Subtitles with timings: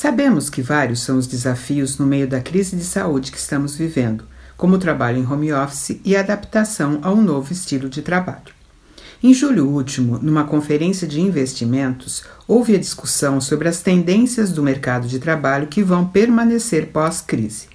[0.00, 4.22] Sabemos que vários são os desafios no meio da crise de saúde que estamos vivendo,
[4.56, 8.54] como o trabalho em home office e a adaptação a um novo estilo de trabalho.
[9.20, 15.08] Em julho último, numa conferência de investimentos, houve a discussão sobre as tendências do mercado
[15.08, 17.66] de trabalho que vão permanecer pós-crise.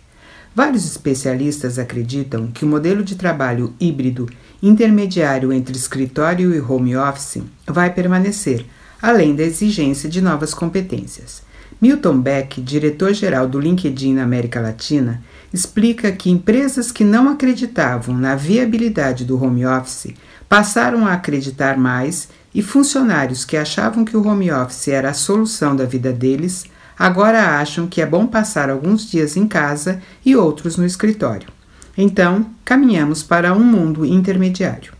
[0.55, 4.29] Vários especialistas acreditam que o modelo de trabalho híbrido,
[4.61, 8.65] intermediário entre escritório e home office, vai permanecer,
[9.01, 11.51] além da exigência de novas competências.
[11.83, 15.21] Milton Beck, diretor-geral do LinkedIn na América Latina,
[15.53, 20.13] explica que empresas que não acreditavam na viabilidade do home office
[20.47, 25.75] passaram a acreditar mais e funcionários que achavam que o home office era a solução
[25.75, 26.63] da vida deles
[26.97, 31.49] agora acham que é bom passar alguns dias em casa e outros no escritório.
[31.97, 34.93] Então, caminhamos para um mundo intermediário.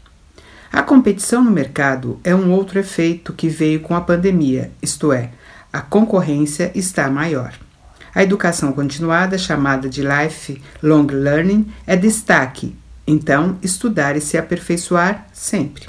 [0.69, 5.31] A competição no mercado é um outro efeito que veio com a pandemia, isto é,
[5.73, 7.51] a concorrência está maior.
[8.15, 15.87] A educação continuada, chamada de lifelong learning, é destaque então, estudar e se aperfeiçoar sempre.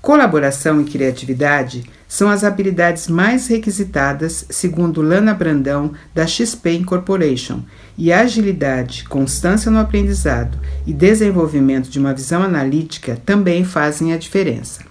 [0.00, 7.62] Colaboração e criatividade são as habilidades mais requisitadas, segundo Lana Brandão, da XP Incorporation,
[7.96, 14.84] e agilidade, constância no aprendizado e desenvolvimento de uma visão analítica também fazem a diferença.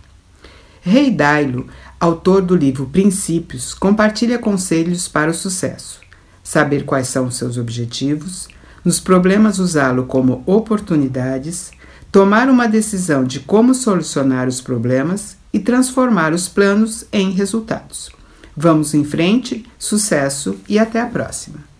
[0.81, 1.67] Ray Dalio,
[2.02, 6.02] autor do livro Princípios, compartilha conselhos para o sucesso.
[6.44, 8.47] Saber quais são os seus objetivos,
[8.83, 11.69] nos problemas usá-lo como oportunidades,
[12.11, 18.09] tomar uma decisão de como solucionar os problemas e transformar os planos em resultados.
[18.57, 21.70] Vamos em frente, sucesso e até a próxima!